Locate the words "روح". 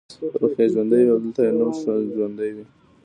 0.39-0.53